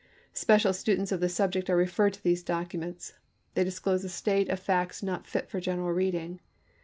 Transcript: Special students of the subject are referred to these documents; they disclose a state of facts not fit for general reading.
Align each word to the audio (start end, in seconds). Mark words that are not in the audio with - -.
Special 0.33 0.73
students 0.73 1.11
of 1.11 1.19
the 1.19 1.29
subject 1.29 1.69
are 1.69 1.75
referred 1.77 2.13
to 2.13 2.23
these 2.23 2.41
documents; 2.41 3.13
they 3.53 3.63
disclose 3.63 4.03
a 4.03 4.09
state 4.09 4.49
of 4.49 4.59
facts 4.59 5.03
not 5.03 5.27
fit 5.27 5.47
for 5.47 5.61
general 5.61 5.91
reading. 5.93 6.39